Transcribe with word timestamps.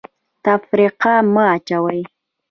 تفرقه 0.45 1.13
مه 1.33 1.43
اچوئ 1.55 2.01